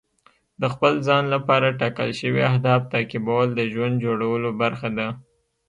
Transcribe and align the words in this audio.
د 0.61 0.63
خپل 0.73 0.93
ځان 1.07 1.23
لپاره 1.35 1.77
ټاکل 1.79 2.09
شوي 2.21 2.41
اهداف 2.51 2.81
تعقیبول 2.93 3.47
د 3.53 3.61
ژوند 3.73 3.95
جوړولو 4.05 4.49
برخه 4.61 4.89
ده. 4.97 5.07